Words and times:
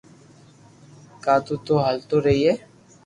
گاڌو 1.23 1.55
تو 1.65 1.73
ھالتو 1.83 2.17
رڄئي 2.25 2.51